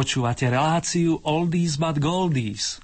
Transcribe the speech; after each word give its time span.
Počúvate 0.00 0.48
reláciu 0.48 1.20
Oldies 1.28 1.76
but 1.76 2.00
Goldies. 2.00 2.80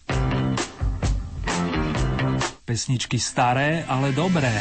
Pesničky 2.60 3.16
staré, 3.16 3.88
ale 3.88 4.12
dobré. 4.12 4.52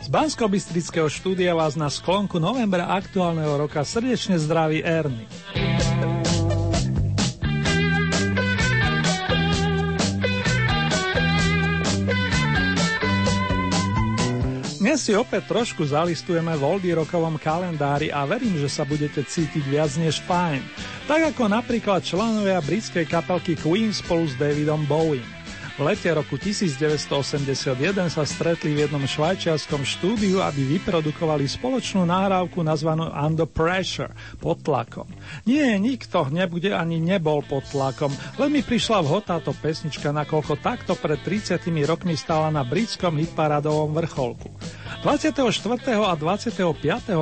Z 0.00 0.08
bansko 0.08 0.48
štúdia 1.12 1.52
vás 1.52 1.76
na 1.76 1.92
sklonku 1.92 2.40
novembra 2.40 2.96
aktuálneho 2.96 3.68
roka 3.68 3.84
srdečne 3.84 4.40
zdraví 4.40 4.80
Ernie. 4.80 5.28
Dnes 14.92 15.08
si 15.08 15.16
opäť 15.16 15.48
trošku 15.48 15.88
zalistujeme 15.88 16.52
v 16.52 16.68
Oldy 16.68 16.92
rokovom 16.92 17.40
kalendári 17.40 18.12
a 18.12 18.28
verím, 18.28 18.60
že 18.60 18.68
sa 18.68 18.84
budete 18.84 19.24
cítiť 19.24 19.64
viac 19.64 19.88
než 19.96 20.20
fajn. 20.28 20.60
Tak 21.08 21.32
ako 21.32 21.48
napríklad 21.48 22.04
členovia 22.04 22.60
britskej 22.60 23.08
kapelky 23.08 23.56
Queen 23.56 23.88
spolu 23.88 24.28
s 24.28 24.36
Davidom 24.36 24.84
Bowie. 24.84 25.24
V 25.80 25.88
lete 25.88 26.12
roku 26.12 26.36
1981 26.36 27.72
sa 28.12 28.28
stretli 28.28 28.76
v 28.76 28.84
jednom 28.84 29.00
švajčiarskom 29.00 29.80
štúdiu, 29.80 30.44
aby 30.44 30.76
vyprodukovali 30.76 31.48
spoločnú 31.48 32.04
nahrávku 32.04 32.60
nazvanú 32.60 33.08
Under 33.08 33.48
Pressure, 33.48 34.12
pod 34.44 34.60
tlakom. 34.60 35.08
Nie, 35.48 35.80
nikto 35.80 36.28
nebude 36.28 36.76
ani 36.76 37.00
nebol 37.00 37.40
pod 37.40 37.64
tlakom, 37.72 38.12
len 38.36 38.52
mi 38.52 38.60
prišla 38.60 39.00
vhod 39.00 39.24
táto 39.24 39.56
pesnička, 39.56 40.12
nakoľko 40.12 40.60
takto 40.60 40.92
pred 41.00 41.16
30 41.24 41.64
rokmi 41.88 42.12
stála 42.12 42.52
na 42.52 42.60
britskom 42.60 43.16
hitparadovom 43.16 43.96
vrcholku. 43.96 44.52
24. 45.02 45.34
a 45.98 46.14
25. 46.14 46.62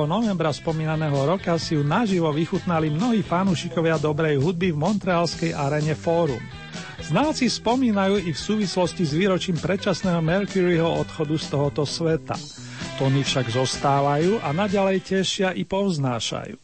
novembra 0.05 0.53
spomínaného 0.53 1.17
roka 1.25 1.57
si 1.57 1.73
ju 1.73 1.81
naživo 1.81 2.29
vychutnali 2.29 2.93
mnohí 2.93 3.25
fanúšikovia 3.25 3.97
dobrej 3.97 4.37
hudby 4.37 4.69
v 4.69 4.77
montrealskej 4.77 5.57
arene 5.57 5.97
Fórum. 5.97 6.37
Znáci 7.01 7.49
spomínajú 7.49 8.21
i 8.21 8.29
v 8.29 8.37
súvislosti 8.37 9.01
s 9.01 9.17
výročím 9.17 9.57
predčasného 9.57 10.21
Mercuryho 10.21 10.85
odchodu 10.85 11.33
z 11.41 11.45
tohoto 11.49 11.81
sveta. 11.81 12.37
Tony 13.01 13.25
však 13.25 13.49
zostávajú 13.49 14.45
a 14.45 14.53
naďalej 14.53 15.01
tešia 15.01 15.49
i 15.57 15.65
povznášajú. 15.65 16.61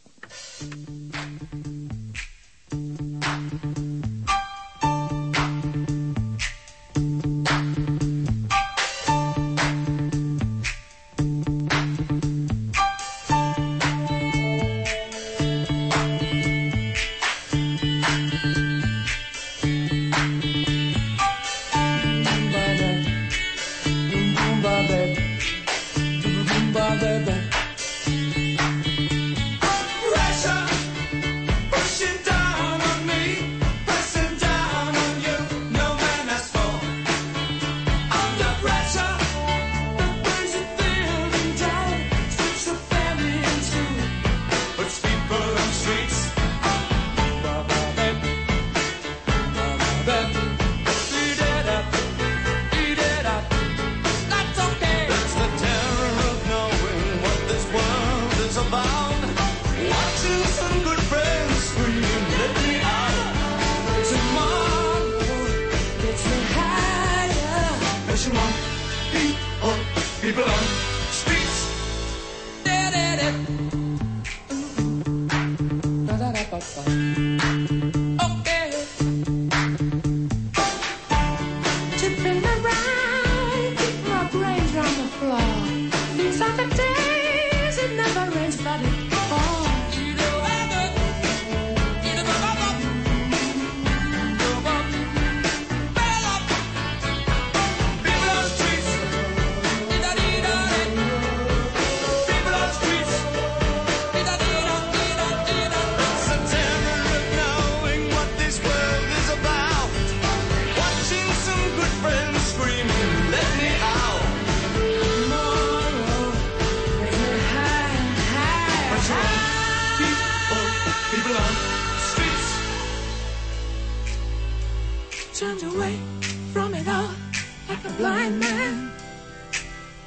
Awesome. 76.76 77.27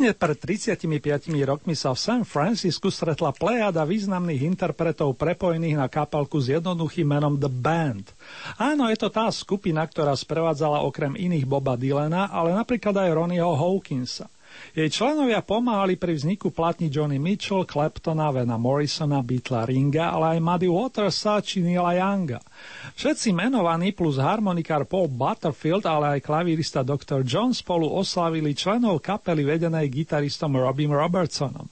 Presne 0.00 0.16
pred 0.16 0.64
35 0.64 1.28
rokmi 1.44 1.76
sa 1.76 1.92
v 1.92 2.00
San 2.00 2.22
Francisku 2.24 2.88
stretla 2.88 3.36
plejada 3.36 3.84
významných 3.84 4.48
interpretov 4.48 5.12
prepojených 5.12 5.76
na 5.76 5.92
kapelku 5.92 6.40
s 6.40 6.48
jednoduchým 6.56 7.04
menom 7.04 7.36
The 7.36 7.52
Band. 7.52 8.08
Áno, 8.56 8.88
je 8.88 8.96
to 8.96 9.12
tá 9.12 9.28
skupina, 9.28 9.84
ktorá 9.84 10.16
sprevádzala 10.16 10.80
okrem 10.88 11.20
iných 11.20 11.44
Boba 11.44 11.76
Dylana, 11.76 12.32
ale 12.32 12.56
napríklad 12.56 12.96
aj 12.96 13.12
Ronnieho 13.12 13.52
Hawkinsa. 13.52 14.24
Jej 14.70 14.90
členovia 14.90 15.42
pomáhali 15.42 15.98
pri 15.98 16.14
vzniku 16.14 16.54
platní 16.54 16.86
Johnny 16.86 17.18
Mitchell, 17.18 17.66
Claptona, 17.66 18.30
Vena 18.30 18.54
Morrisona, 18.54 19.18
Beatla 19.18 19.66
Ringa, 19.66 20.14
ale 20.14 20.36
aj 20.36 20.44
Muddy 20.44 20.68
Watersa 20.70 21.42
či 21.42 21.58
Neila 21.58 21.98
Younga. 21.98 22.38
Všetci 22.94 23.34
menovaní 23.34 23.90
plus 23.90 24.20
harmonikár 24.20 24.86
Paul 24.86 25.10
Butterfield, 25.10 25.88
ale 25.88 26.18
aj 26.18 26.26
klavírista 26.26 26.86
Dr. 26.86 27.26
John 27.26 27.50
spolu 27.50 27.90
oslavili 27.90 28.54
členov 28.54 29.02
kapely 29.02 29.42
vedenej 29.42 29.90
gitaristom 29.90 30.54
Robin 30.54 30.94
Robertsonom. 30.94 31.66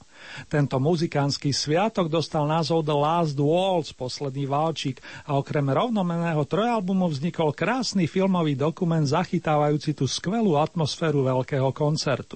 Tento 0.51 0.75
muzikánsky 0.83 1.55
sviatok 1.55 2.11
dostal 2.11 2.43
názov 2.43 2.83
The 2.83 2.95
Last 2.95 3.39
Waltz, 3.39 3.95
posledný 3.95 4.51
válčik 4.51 4.99
a 5.23 5.39
okrem 5.39 5.63
rovnomeného 5.71 6.43
trojalbumu 6.43 7.07
vznikol 7.07 7.55
krásny 7.55 8.03
filmový 8.03 8.59
dokument 8.59 9.07
zachytávajúci 9.07 9.95
tú 9.95 10.03
skvelú 10.03 10.59
atmosféru 10.59 11.23
veľkého 11.23 11.71
koncertu. 11.71 12.35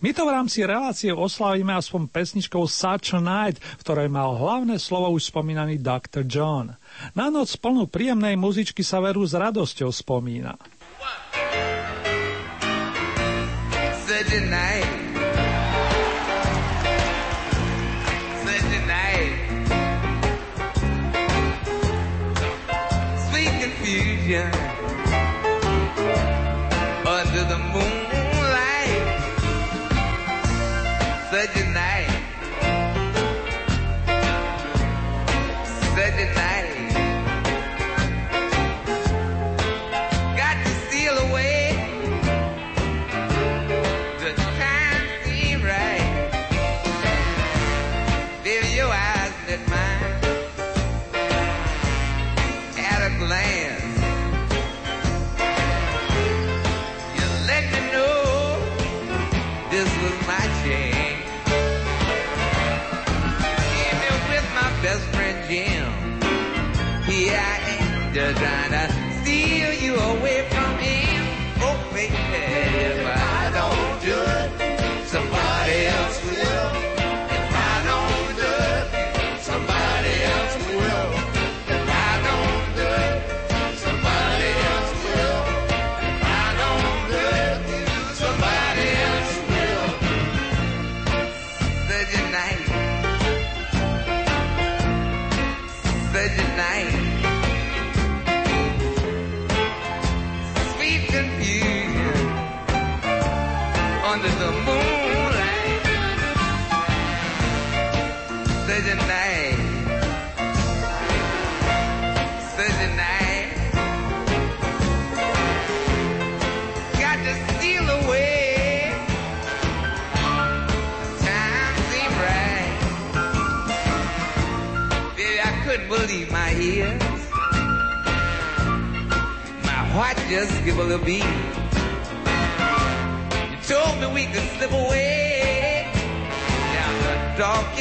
My 0.00 0.10
to 0.14 0.22
v 0.24 0.34
rámci 0.34 0.62
relácie 0.62 1.10
oslavíme 1.10 1.74
aspoň 1.74 2.08
pesničkou 2.08 2.64
Such 2.70 3.12
a 3.16 3.20
Night, 3.20 3.58
v 3.58 3.82
ktorej 3.82 4.08
mal 4.08 4.38
hlavné 4.38 4.78
slovo 4.78 5.12
už 5.18 5.34
spomínaný 5.34 5.82
Dr. 5.82 6.22
John. 6.24 6.78
Na 7.12 7.28
noc 7.28 7.52
plnú 7.58 7.90
príjemnej 7.90 8.38
muzičky 8.38 8.86
sa 8.86 9.02
veru 9.02 9.26
s 9.26 9.34
radosťou 9.34 9.90
spomína. 9.90 10.54
Such 14.06 14.32
a 14.36 14.42
night. 14.46 15.10
Such 24.30 24.69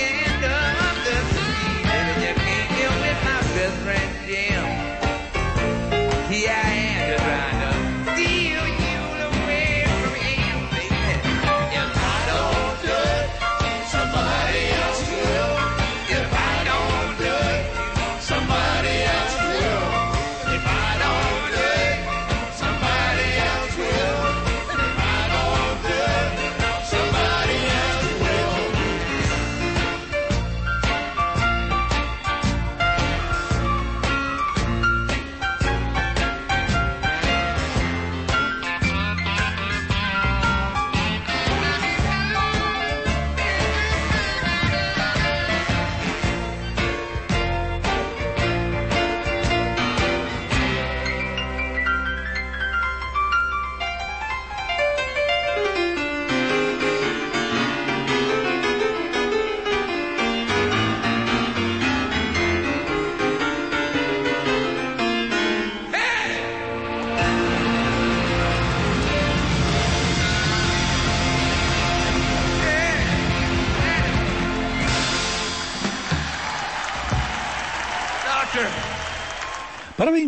end 0.01 0.43
of 0.45 0.95
the 1.05 1.17
street. 1.33 1.83
Baby, 1.89 2.13
you 2.27 2.33
here 2.75 2.95
with 3.03 3.19
my 3.25 3.41
best 3.55 3.77
friend 3.83 4.11
Jim. 4.27 4.48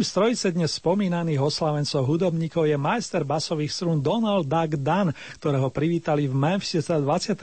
Prvým 0.01 0.09
z 0.09 0.17
trojice 0.17 0.47
dnes 0.49 0.73
spomínaných 0.81 1.37
oslavencov 1.37 2.09
hudobníkov 2.09 2.65
je 2.65 2.73
majster 2.73 3.21
basových 3.21 3.69
strún 3.69 4.01
Donald 4.01 4.49
Doug 4.49 4.81
Dunn, 4.81 5.13
ktorého 5.37 5.69
privítali 5.69 6.25
v 6.25 6.33
Memphis 6.33 6.89
24. 6.89 7.37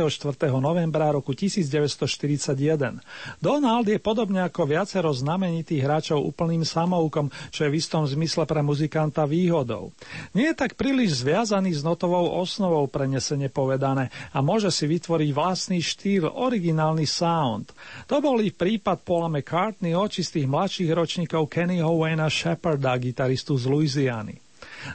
novembra 0.59 1.15
roku 1.15 1.39
1941. 1.39 2.99
Donald 3.39 3.87
je 3.87 4.03
podobne 4.03 4.43
ako 4.43 4.75
viacero 4.75 5.15
znamenitých 5.15 5.87
hráčov 5.87 6.19
úplným 6.19 6.67
samoukom, 6.67 7.31
čo 7.55 7.63
je 7.63 7.71
v 7.71 7.79
istom 7.79 8.03
zmysle 8.03 8.43
pre 8.43 8.59
muzikanta 8.59 9.23
výhodou. 9.23 9.95
Nie 10.35 10.51
je 10.51 10.59
tak 10.59 10.75
príliš 10.75 11.23
zviazaný 11.23 11.79
s 11.79 11.87
notovou 11.87 12.43
osnovou 12.43 12.91
prenesene 12.91 13.47
povedané 13.55 14.11
a 14.35 14.43
môže 14.43 14.75
si 14.75 14.91
vytvoriť 14.91 15.31
vlastný 15.31 15.79
štýl, 15.79 16.27
originálny 16.27 17.07
sound. 17.07 17.71
To 18.11 18.19
bol 18.19 18.43
i 18.43 18.51
prípad 18.51 19.07
Paula 19.07 19.31
McCartney 19.31 19.95
oči 19.95 20.27
z 20.27 20.43
tých 20.43 20.51
mladších 20.51 20.91
ročníkov 20.91 21.47
Kennyho 21.47 21.95
Wayna 21.95 22.27
Shepherda, 22.49 22.97
gitaristu 22.97 23.61
z 23.61 23.69
Louisiany. 23.69 24.41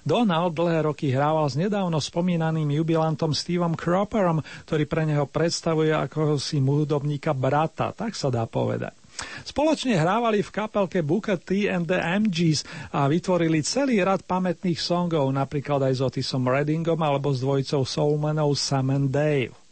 Donald 0.01 0.57
dlhé 0.57 0.89
roky 0.89 1.13
hrával 1.13 1.45
s 1.45 1.59
nedávno 1.59 2.01
spomínaným 2.01 2.65
jubilantom 2.71 3.35
Steveom 3.35 3.77
Cropperom, 3.77 4.41
ktorý 4.65 4.83
pre 4.89 5.03
neho 5.05 5.29
predstavuje 5.29 5.93
ako 5.93 6.41
si 6.41 6.57
hudobníka 6.57 7.35
brata, 7.37 7.93
tak 7.93 8.17
sa 8.17 8.33
dá 8.33 8.49
povedať. 8.49 8.95
Spoločne 9.45 9.93
hrávali 9.93 10.41
v 10.41 10.49
kapelke 10.49 11.05
Booker 11.05 11.37
T 11.37 11.69
and 11.69 11.85
the 11.85 12.01
MGs 12.01 12.65
a 12.97 13.05
vytvorili 13.05 13.61
celý 13.61 14.01
rad 14.01 14.25
pamätných 14.25 14.81
songov, 14.81 15.29
napríklad 15.29 15.85
aj 15.85 15.93
s 15.93 16.01
Otisom 16.01 16.49
Reddingom 16.49 16.97
alebo 16.97 17.29
s 17.29 17.45
dvojicou 17.45 17.85
soulmanov 17.85 18.57
Sam 18.57 18.89
and 18.89 19.13
Dave. 19.13 19.62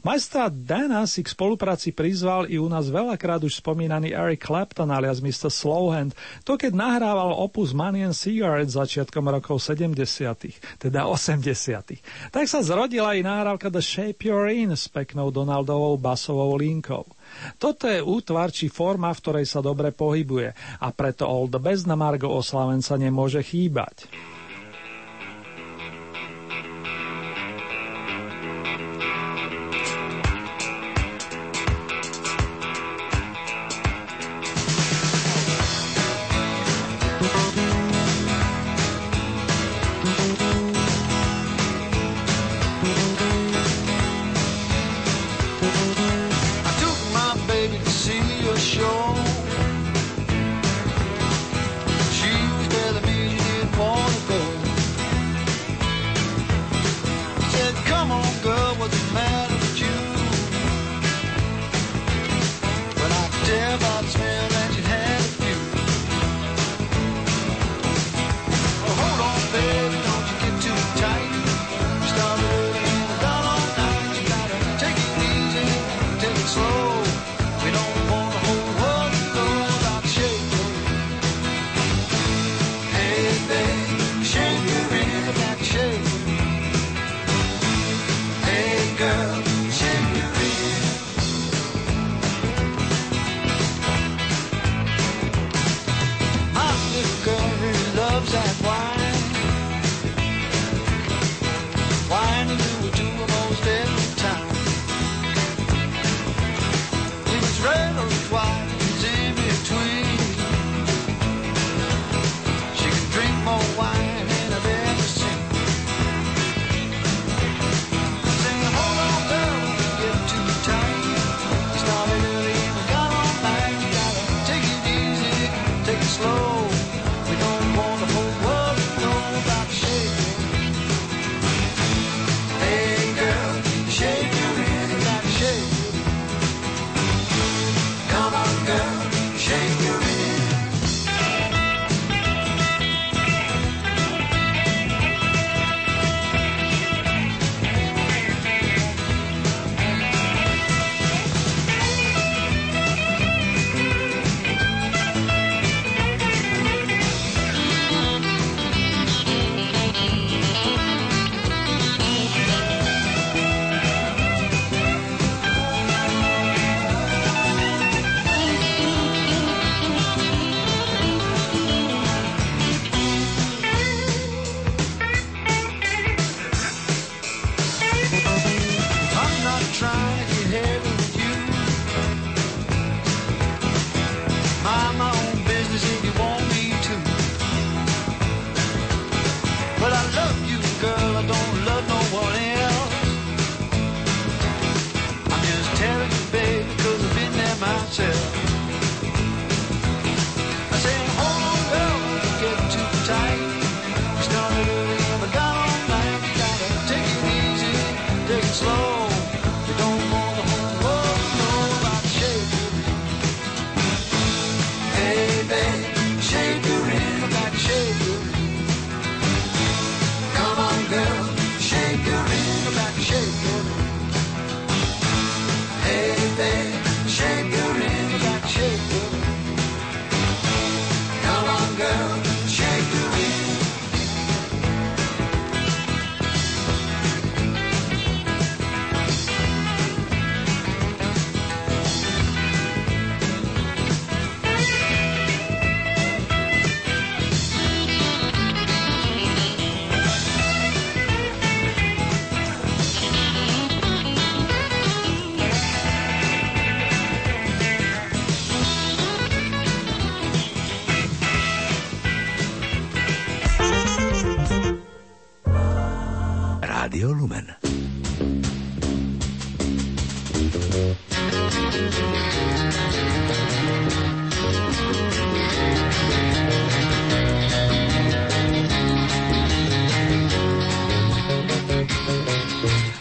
Majstra 0.00 0.48
Dana 0.48 1.04
si 1.04 1.20
k 1.20 1.28
spolupráci 1.28 1.92
prizval 1.94 2.48
i 2.48 2.56
u 2.56 2.66
nás 2.66 2.88
veľakrát 2.88 3.42
už 3.44 3.60
spomínaný 3.60 4.14
Eric 4.14 4.46
Clapton 4.46 4.88
alias 4.88 5.20
Mr. 5.20 5.52
Slowhand, 5.52 6.16
to 6.44 6.56
keď 6.56 6.72
nahrával 6.72 7.36
opus 7.36 7.76
Money 7.76 8.06
and 8.06 8.16
Cigarettes 8.16 8.78
začiatkom 8.78 9.28
rokov 9.28 9.62
70 9.62 10.00
teda 10.78 11.06
80 11.06 12.32
Tak 12.32 12.44
sa 12.46 12.60
zrodila 12.64 13.14
i 13.16 13.24
nahrávka 13.24 13.68
The 13.68 13.82
Shape 13.82 14.26
You're 14.26 14.50
In 14.50 14.72
s 14.72 14.88
peknou 14.88 15.28
Donaldovou 15.34 16.00
basovou 16.00 16.56
linkou. 16.56 17.04
Toto 17.58 17.86
je 17.86 18.02
útvar 18.02 18.50
či 18.50 18.66
forma, 18.66 19.14
v 19.14 19.20
ktorej 19.22 19.46
sa 19.46 19.62
dobre 19.62 19.94
pohybuje 19.94 20.80
a 20.82 20.88
preto 20.90 21.30
the 21.46 21.60
Best 21.62 21.86
na 21.86 21.94
Margo 21.94 22.30
oslavenca 22.30 22.98
nemôže 22.98 23.42
chýbať. 23.42 24.10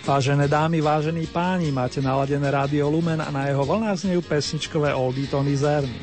Vážené 0.09 0.49
dámy, 0.49 0.81
vážení 0.81 1.29
páni, 1.29 1.69
máte 1.69 2.01
naladené 2.01 2.49
rádio 2.49 2.89
Lumen 2.89 3.21
a 3.21 3.29
na 3.29 3.45
jeho 3.45 3.61
vlnách 3.61 4.09
znejú 4.09 4.25
pesničkové 4.25 4.89
Oldie 4.89 5.29
Tony 5.29 5.53
Zerny. 5.53 6.01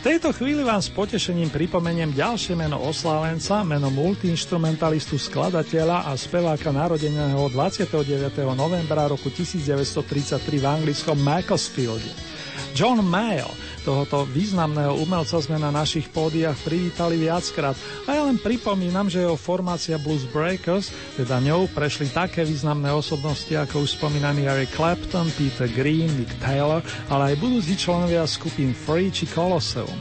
V 0.00 0.08
tejto 0.08 0.32
chvíli 0.32 0.64
vám 0.64 0.80
s 0.80 0.88
potešením 0.88 1.52
pripomeniem 1.52 2.16
ďalšie 2.16 2.56
meno 2.56 2.80
oslávenca, 2.80 3.60
meno 3.60 3.92
multiinstrumentalistu, 3.92 5.20
skladateľa 5.20 6.08
a 6.08 6.16
speváka 6.16 6.72
narodeného 6.72 7.52
29. 7.52 8.40
novembra 8.56 9.04
roku 9.04 9.28
1933 9.28 10.40
v 10.56 10.64
anglickom 10.64 11.20
Macclesfielde. 11.20 12.08
John 12.72 13.04
Mayall, 13.04 13.52
Tohoto 13.82 14.22
významného 14.30 14.94
umelca 15.02 15.42
sme 15.42 15.58
na 15.58 15.74
našich 15.74 16.06
pódiach 16.06 16.54
privítali 16.62 17.18
viackrát 17.18 17.74
a 18.06 18.14
ja 18.14 18.22
len 18.22 18.38
pripomínam, 18.38 19.10
že 19.10 19.26
jeho 19.26 19.34
formácia 19.34 19.98
Blues 19.98 20.22
Breakers, 20.30 20.94
teda 21.18 21.42
ňou 21.42 21.66
prešli 21.74 22.06
také 22.14 22.46
významné 22.46 22.94
osobnosti 22.94 23.50
ako 23.50 23.82
už 23.82 23.98
spomínaný 23.98 24.46
Eric 24.46 24.70
Clapton, 24.78 25.26
Peter 25.34 25.66
Green, 25.66 26.14
Mick 26.14 26.30
Taylor, 26.38 26.78
ale 27.10 27.34
aj 27.34 27.42
budúci 27.42 27.74
členovia 27.74 28.22
skupín 28.22 28.70
Free 28.70 29.10
či 29.10 29.26
Colosseum. 29.26 29.98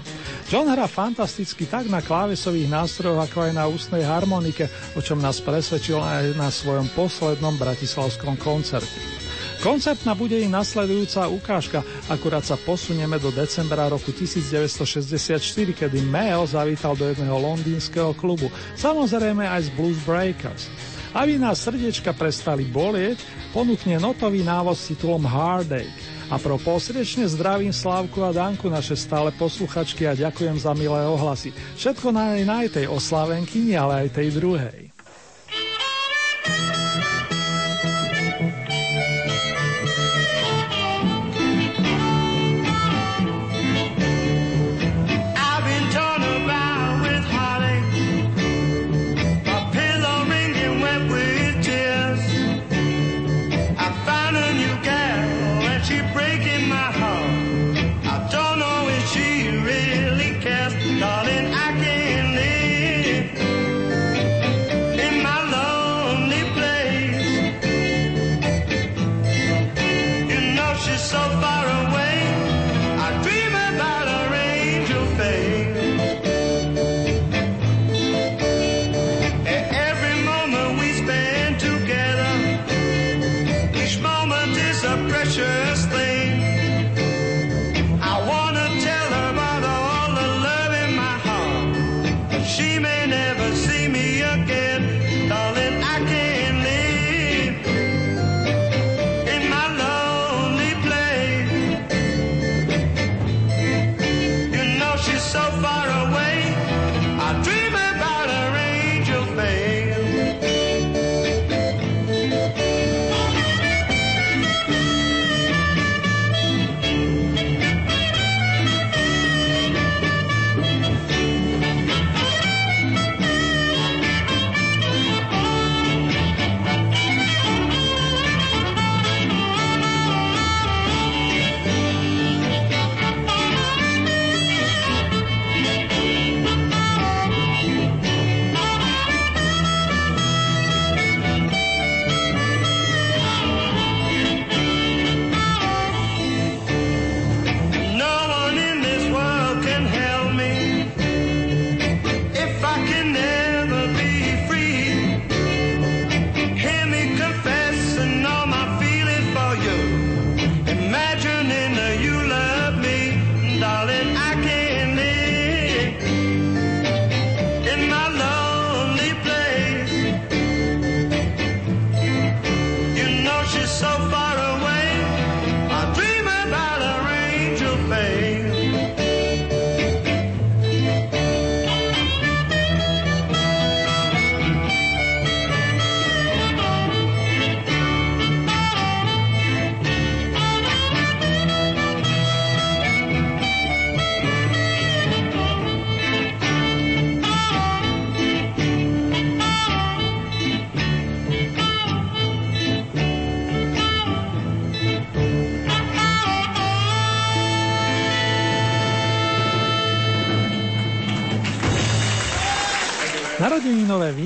John 0.51 0.69
hrá 0.69 0.85
fantasticky 0.85 1.65
tak 1.65 1.89
na 1.89 2.03
klávesových 2.03 2.69
nástrojoch, 2.69 3.23
ako 3.23 3.49
aj 3.49 3.53
na 3.55 3.65
ústnej 3.65 4.03
harmonike, 4.05 4.69
o 4.93 5.01
čom 5.01 5.17
nás 5.17 5.41
presvedčil 5.41 5.97
aj 5.97 6.37
na 6.37 6.53
svojom 6.53 6.91
poslednom 6.93 7.57
bratislavskom 7.57 8.37
koncerte. 8.37 9.20
Koncertná 9.61 10.17
bude 10.17 10.41
i 10.41 10.49
nasledujúca 10.49 11.29
ukážka, 11.29 11.85
akurát 12.09 12.41
sa 12.41 12.57
posunieme 12.57 13.21
do 13.21 13.29
decembra 13.29 13.85
roku 13.93 14.09
1964, 14.09 15.37
kedy 15.77 16.01
Mail 16.01 16.49
zavítal 16.49 16.97
do 16.97 17.05
jedného 17.05 17.37
londýnskeho 17.37 18.17
klubu, 18.17 18.49
samozrejme 18.73 19.45
aj 19.45 19.69
z 19.69 19.77
Blues 19.77 20.01
Breakers. 20.01 20.65
Aby 21.13 21.37
nás 21.37 21.61
srdiečka 21.61 22.09
prestali 22.09 22.65
bolieť, 22.65 23.21
ponúkne 23.53 24.01
notový 24.01 24.41
návoz 24.41 24.81
s 24.81 24.97
titulom 24.97 25.29
Heartache. 25.29 25.93
A 26.33 26.41
pro 26.41 26.57
posriečne 26.57 27.29
zdravím 27.29 27.69
Slávku 27.69 28.25
a 28.25 28.33
Danku, 28.33 28.65
naše 28.65 28.97
stále 28.97 29.29
posluchačky 29.29 30.09
a 30.09 30.17
ďakujem 30.17 30.57
za 30.57 30.73
milé 30.73 31.05
ohlasy. 31.05 31.53
Všetko 31.77 32.09
na, 32.09 32.33
na 32.41 32.65
tej 32.65 32.89
oslavenkyni, 32.89 33.77
ale 33.77 34.09
aj 34.09 34.17
tej 34.17 34.33
druhej. 34.33 35.00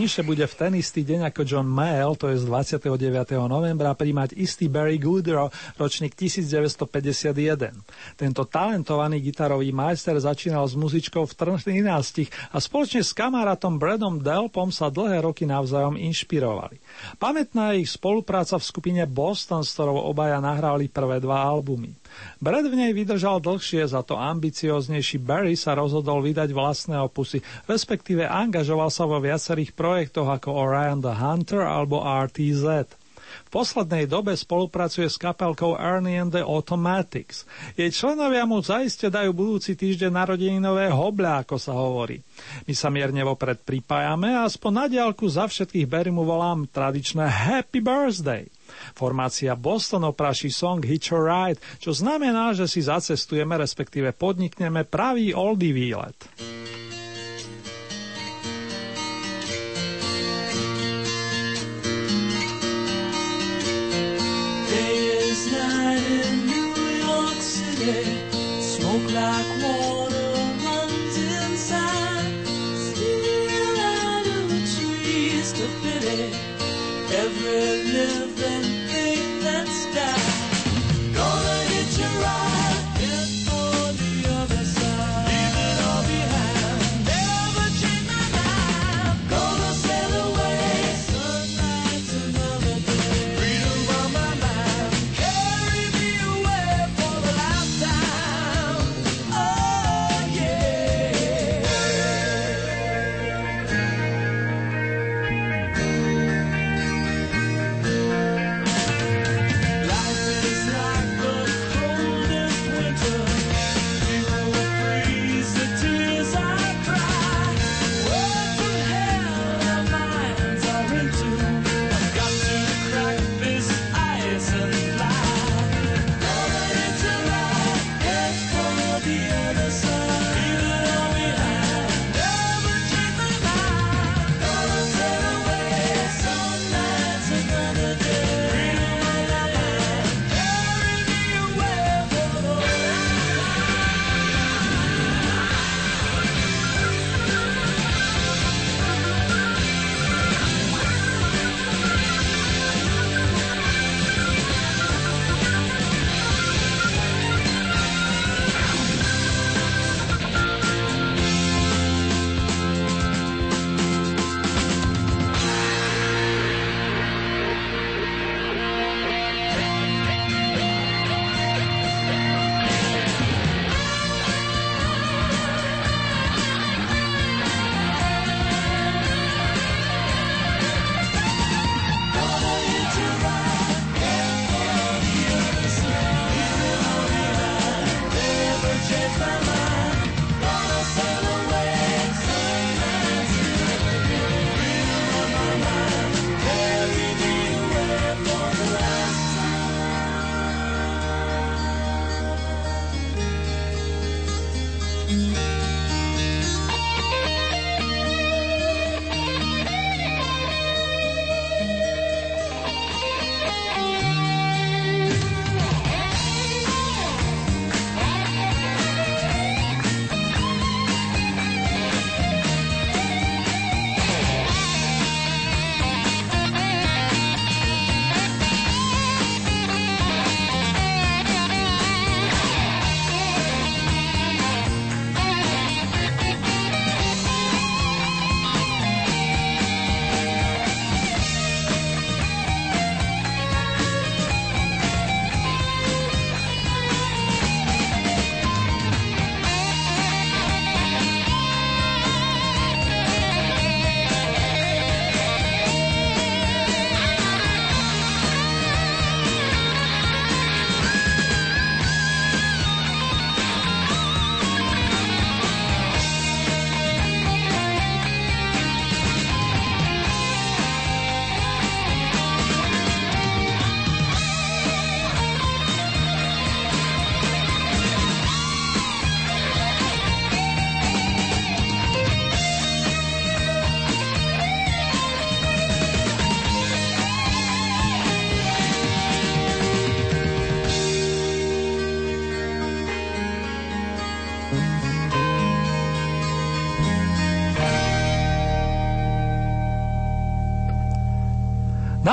Výše 0.05 0.21
bude 0.21 0.45
v 0.45 0.53
ten 0.53 0.77
istý 0.77 1.01
deň 1.01 1.33
ako 1.33 1.41
John 1.41 1.65
Mayall, 1.65 2.13
to 2.13 2.29
je 2.29 2.37
z 2.37 2.45
29. 2.45 2.93
novembra, 3.49 3.97
príjmať 3.97 4.37
istý 4.37 4.69
Barry 4.69 5.01
Goodrow, 5.01 5.49
ročník 5.81 6.13
1951. 6.13 7.73
Tento 8.13 8.45
talentovaný 8.45 9.17
gitarový 9.17 9.73
majster 9.73 10.13
začínal 10.21 10.69
s 10.69 10.77
muzičkou 10.77 11.25
v 11.25 11.33
13 11.33 12.53
a 12.53 12.57
spoločne 12.61 13.01
s 13.01 13.17
kamarátom 13.17 13.81
Bradom 13.81 14.21
Delpom 14.21 14.69
sa 14.69 14.93
dlhé 14.93 15.25
roky 15.25 15.49
navzájom 15.49 15.97
inšpirovali. 15.97 16.77
Pamätná 17.17 17.73
ich 17.73 17.89
spolupráca 17.89 18.61
v 18.61 18.69
skupine 18.69 19.09
Boston, 19.09 19.65
s 19.65 19.73
ktorou 19.73 20.05
obaja 20.05 20.37
nahrali 20.37 20.85
prvé 20.85 21.17
dva 21.17 21.49
albumy. 21.49 21.97
Brad 22.39 22.67
v 22.67 22.75
nej 22.75 22.91
vydržal 22.91 23.39
dlhšie, 23.39 23.87
za 23.87 24.03
to 24.03 24.19
ambicioznejší 24.19 25.23
Barry 25.23 25.55
sa 25.55 25.73
rozhodol 25.73 26.19
vydať 26.21 26.51
vlastné 26.51 26.99
opusy, 26.99 27.39
respektíve 27.65 28.27
angažoval 28.27 28.91
sa 28.91 29.07
vo 29.07 29.17
viacerých 29.23 29.71
projektoch 29.71 30.27
ako 30.27 30.49
Orion 30.51 30.99
the 30.99 31.15
Hunter 31.15 31.63
alebo 31.63 32.03
RTZ. 32.03 32.91
V 33.45 33.49
poslednej 33.51 34.07
dobe 34.07 34.31
spolupracuje 34.33 35.11
s 35.11 35.19
kapelkou 35.19 35.75
Ernie 35.75 36.17
and 36.17 36.31
the 36.31 36.43
Automatics. 36.43 37.43
Jej 37.75 37.91
členovia 37.91 38.47
mu 38.47 38.63
zaiste 38.63 39.11
dajú 39.11 39.35
budúci 39.35 39.75
týždeň 39.75 40.11
narodeninové 40.11 40.87
hobľa, 40.89 41.43
ako 41.43 41.55
sa 41.59 41.75
hovorí. 41.75 42.23
My 42.65 42.73
sa 42.73 42.87
mierne 42.87 43.27
vopred 43.27 43.59
pripájame 43.61 44.31
a 44.31 44.47
aspoň 44.47 44.71
na 44.71 44.85
diálku 44.87 45.27
za 45.27 45.51
všetkých 45.51 45.89
Barry 45.89 46.11
mu 46.15 46.23
volám 46.23 46.63
tradičné 46.69 47.27
Happy 47.27 47.83
Birthday. 47.83 48.47
Formácia 48.93 49.53
Boston 49.57 50.07
opráši 50.07 50.51
song 50.51 50.81
Hitch 50.81 51.11
a 51.15 51.19
Ride, 51.19 51.61
čo 51.79 51.91
znamená, 51.91 52.55
že 52.55 52.69
si 52.69 52.83
zacestujeme, 52.83 53.55
respektíve 53.59 54.15
podnikneme 54.15 54.87
pravý 54.87 55.35
oldie 55.35 55.71
výlet. 55.75 56.17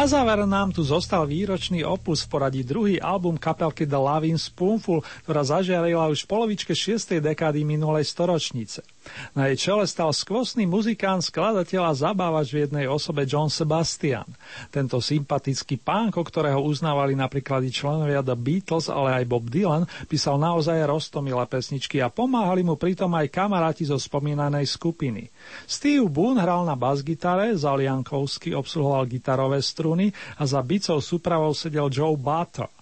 Na 0.03 0.11
záver 0.11 0.43
nám 0.51 0.75
tu 0.75 0.83
zostal 0.83 1.23
výročný 1.31 1.87
opus 1.87 2.27
v 2.27 2.35
poradí 2.35 2.67
druhý 2.67 2.99
album 2.99 3.39
kapelky 3.39 3.87
The 3.87 4.03
Loving 4.03 4.35
Spoonful, 4.35 4.99
ktorá 5.23 5.47
zažiarila 5.47 6.11
už 6.11 6.27
v 6.27 6.31
polovičke 6.35 6.75
6. 6.75 7.23
dekády 7.23 7.63
minulej 7.63 8.11
storočnice. 8.11 8.83
Na 9.33 9.51
jej 9.51 9.59
čele 9.69 9.85
stal 9.89 10.13
skvostný 10.15 10.69
muzikant, 10.69 11.25
skladateľ 11.25 11.83
a 11.89 11.93
zabávač 11.93 12.55
v 12.55 12.69
jednej 12.69 12.87
osobe 12.87 13.27
John 13.27 13.49
Sebastian. 13.49 14.29
Tento 14.69 15.01
sympatický 15.01 15.81
pánko, 15.81 16.23
ktorého 16.23 16.63
uznávali 16.63 17.17
napríklad 17.17 17.65
i 17.67 17.71
členovia 17.73 18.23
The 18.23 18.37
Beatles, 18.37 18.93
ale 18.93 19.23
aj 19.23 19.25
Bob 19.31 19.49
Dylan, 19.49 19.89
písal 20.07 20.39
naozaj 20.39 20.85
roztomilé 20.87 21.43
pesničky 21.49 21.99
a 21.99 22.13
pomáhali 22.13 22.63
mu 22.63 22.77
pritom 22.77 23.11
aj 23.15 23.33
kamaráti 23.33 23.89
zo 23.89 23.97
spomínanej 23.99 24.69
skupiny. 24.69 25.29
Steve 25.67 26.07
Boone 26.07 26.43
hral 26.43 26.67
na 26.67 26.79
basgitare, 26.79 27.55
Zal 27.59 27.81
Jankovsky 27.83 28.53
obsluhoval 28.53 29.09
gitarové 29.09 29.63
struny 29.63 30.11
a 30.39 30.47
za 30.47 30.61
bicou 30.61 31.01
súpravou 31.01 31.55
sedel 31.57 31.91
Joe 31.91 32.19
Butter. 32.19 32.82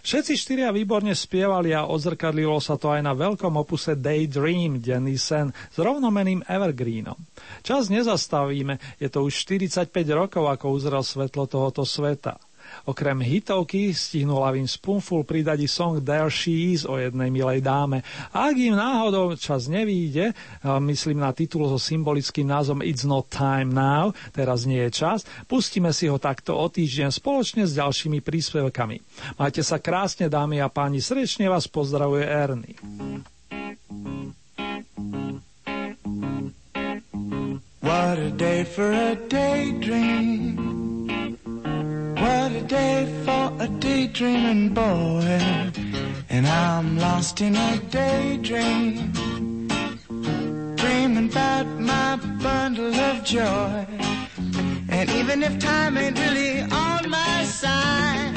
Všetci 0.00 0.32
štyria 0.36 0.72
výborne 0.72 1.12
spievali 1.12 1.76
a 1.76 1.84
odzrkadlilo 1.86 2.56
sa 2.58 2.80
to 2.80 2.90
aj 2.90 3.04
na 3.04 3.12
veľkom 3.12 3.52
opuse 3.60 3.94
Daydream, 3.94 4.80
denný 4.80 5.20
sen, 5.20 5.52
s 5.52 5.76
rovnomeným 5.76 6.44
Evergreenom. 6.48 7.16
Čas 7.60 7.92
nezastavíme, 7.92 8.80
je 8.96 9.08
to 9.12 9.24
už 9.28 9.32
45 9.46 9.92
rokov, 10.10 10.48
ako 10.48 10.72
uzrel 10.72 11.04
svetlo 11.04 11.44
tohoto 11.44 11.84
sveta. 11.84 12.40
Okrem 12.88 13.20
hitovky 13.20 13.92
stihnul 13.92 14.40
Lavin 14.40 14.66
Spoonful 14.66 15.22
pridať 15.22 15.58
i 15.62 15.68
song 15.68 16.00
There 16.00 16.32
She 16.32 16.72
Is 16.72 16.88
o 16.88 16.96
jednej 16.96 17.28
milej 17.28 17.60
dáme. 17.60 18.02
Ak 18.32 18.56
im 18.56 18.74
náhodou 18.74 19.36
čas 19.36 19.68
nevíde, 19.68 20.32
myslím 20.64 21.20
na 21.20 21.30
titul 21.36 21.68
so 21.68 21.76
symbolickým 21.76 22.48
názvom 22.48 22.80
It's 22.80 23.04
Not 23.04 23.28
Time 23.28 23.70
Now, 23.70 24.16
teraz 24.32 24.64
nie 24.64 24.80
je 24.88 24.90
čas, 24.90 25.28
pustíme 25.46 25.92
si 25.92 26.08
ho 26.08 26.16
takto 26.16 26.56
o 26.56 26.66
týždeň 26.66 27.12
spoločne 27.12 27.62
s 27.68 27.76
ďalšími 27.76 28.24
príspevkami. 28.24 28.96
Majte 29.36 29.62
sa 29.62 29.82
krásne, 29.82 30.30
dámy 30.32 30.64
a 30.64 30.72
páni, 30.72 31.02
srdečne 31.04 31.50
vás 31.50 31.68
pozdravuje 31.68 32.24
Ernie. 32.24 32.76
What 37.80 38.18
a 38.22 38.30
day 38.30 38.62
for 38.62 38.92
a 38.92 39.18
daydream. 39.28 40.69
Day 42.70 43.04
for 43.24 43.52
a 43.58 43.66
daydreaming 43.66 44.72
boy. 44.72 45.40
And 46.28 46.46
I'm 46.46 46.98
lost 46.98 47.40
in 47.40 47.56
a 47.56 47.78
daydream. 47.90 49.10
Dreaming 50.76 51.28
about 51.30 51.66
my 51.80 52.14
bundle 52.40 52.94
of 52.94 53.24
joy. 53.24 53.86
And 54.88 55.10
even 55.10 55.42
if 55.42 55.58
time 55.58 55.98
ain't 55.98 56.16
really 56.16 56.60
on 56.60 57.10
my 57.10 57.42
side, 57.42 58.34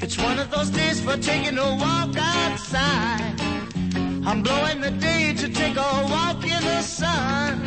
it's 0.00 0.16
one 0.16 0.38
of 0.38 0.50
those 0.50 0.70
days 0.70 1.02
for 1.02 1.18
taking 1.18 1.58
a 1.58 1.70
walk 1.76 2.16
outside. 2.16 3.38
I'm 4.24 4.42
blowing 4.42 4.80
the 4.80 4.92
day 4.92 5.34
to 5.34 5.50
take 5.50 5.76
a 5.76 5.92
walk 6.08 6.42
in 6.44 6.62
the 6.64 6.80
sun 6.80 7.60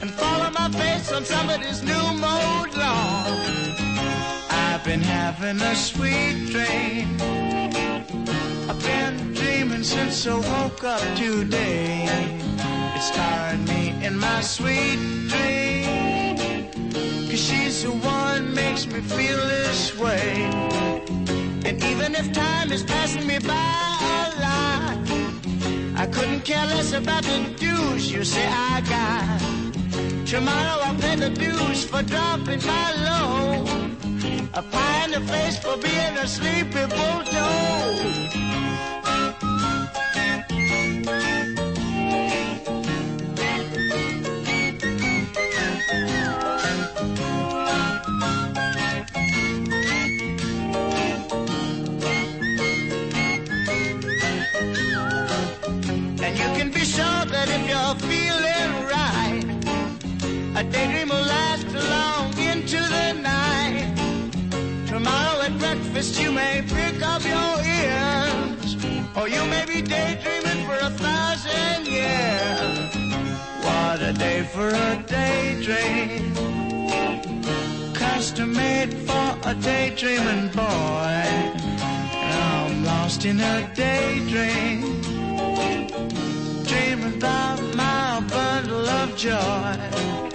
and 0.00 0.10
follow 0.10 0.50
my 0.50 0.68
face 0.72 1.12
on 1.12 1.24
somebody's 1.24 1.80
new 1.84 2.06
mode 2.26 2.74
lawn. 2.76 3.89
I've 4.80 4.86
been 4.86 5.02
having 5.02 5.60
a 5.60 5.74
sweet 5.74 6.46
dream. 6.48 7.20
I've 8.66 8.82
been 8.82 9.34
dreaming 9.34 9.82
since 9.82 10.26
I 10.26 10.36
woke 10.36 10.84
up 10.84 11.02
today. 11.18 12.06
It's 12.96 13.10
tiring 13.10 13.66
me 13.66 14.02
in 14.02 14.16
my 14.16 14.40
sweet 14.40 14.96
dream. 15.28 16.70
Cause 17.28 17.38
she's 17.38 17.82
the 17.82 17.90
one 17.90 18.54
makes 18.54 18.86
me 18.86 19.00
feel 19.00 19.36
this 19.36 19.98
way. 19.98 20.48
And 21.66 21.84
even 21.84 22.14
if 22.14 22.32
time 22.32 22.72
is 22.72 22.82
passing 22.82 23.26
me 23.26 23.38
by 23.38 23.52
a 23.52 24.40
lot, 24.40 24.96
I 26.00 26.06
couldn't 26.10 26.40
care 26.40 26.64
less 26.64 26.94
about 26.94 27.24
the 27.24 27.54
dues 27.58 28.10
you 28.10 28.24
say 28.24 28.46
I 28.48 28.80
got. 28.88 30.26
Tomorrow 30.26 30.80
I'll 30.84 30.98
pay 30.98 31.16
the 31.16 31.28
dues 31.28 31.84
for 31.84 32.02
dropping 32.02 32.64
my 32.64 32.94
load. 32.94 33.89
A 34.52 34.62
pie 34.62 35.04
in 35.04 35.10
the 35.12 35.20
face 35.32 35.58
for 35.58 35.76
being 35.76 36.16
a 36.18 36.26
sleepy 36.26 36.84
bulldog. 36.86 38.30
For 74.60 74.68
a 74.68 75.04
daydream, 75.06 76.34
custom 77.94 78.52
made 78.52 78.92
for 79.06 79.28
a 79.50 79.54
daydreaming 79.54 80.48
boy. 80.48 81.22
I'm 82.44 82.84
lost 82.84 83.24
in 83.24 83.40
a 83.40 83.56
daydream, 83.74 84.80
dreaming 86.64 87.14
about 87.16 87.60
my 87.74 88.22
bundle 88.28 88.86
of 88.86 89.16
joy. 89.16 90.29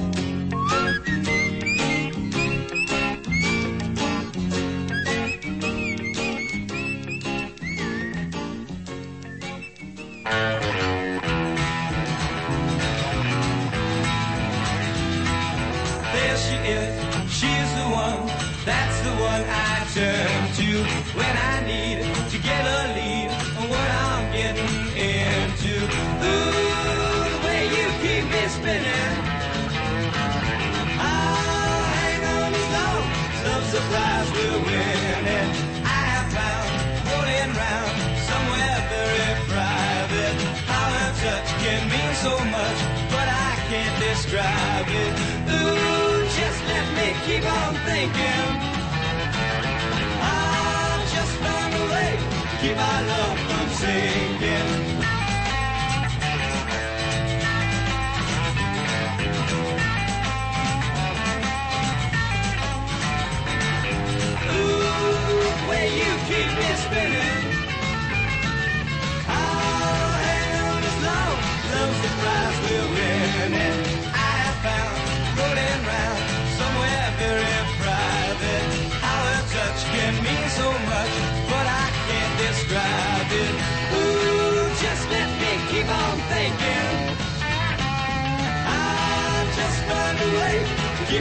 Can't 44.15 44.87
describe. 44.87 44.87
Ooh, 45.49 46.25
just 46.37 46.63
let 46.67 46.87
me 46.95 47.07
keep 47.25 47.45
on 47.45 47.73
thinking. 47.85 48.47
I'll 50.21 51.01
just 51.07 51.33
found 51.43 51.73
away, 51.73 52.17
keep 52.61 52.77
our 52.77 53.03
love 53.03 53.39
from 53.39 53.69
sinking. 53.69 54.95
Ooh, 64.55 65.67
where 65.67 65.87
you 65.87 66.11
keep 66.27 66.49
me 66.57 66.75
spinning. 66.75 67.24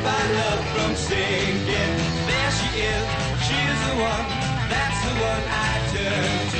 Our 0.07 0.27
love 0.38 0.62
from 0.75 0.95
sinking. 0.95 1.95
There 2.29 2.51
she 2.59 2.69
is, 2.93 3.07
she's 3.47 3.79
the 3.87 3.95
one, 4.11 4.27
that's 4.71 5.01
the 5.07 5.14
one 5.31 5.45
I 5.49 5.73
turn 5.93 6.51
to. 6.51 6.54